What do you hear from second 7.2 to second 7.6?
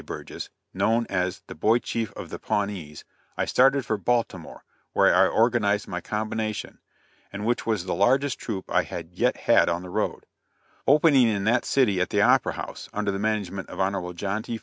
and